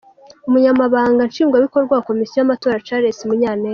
Umunyamabanga 0.47 1.27
Nshingwabikorwa 1.29 1.91
wa 1.95 2.05
Komisiyo 2.09 2.37
y’Amatora, 2.39 2.83
Charles 2.85 3.19
Munyaneza. 3.27 3.69